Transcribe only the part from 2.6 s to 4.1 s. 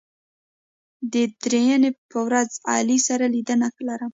علي سره لیدنه لرم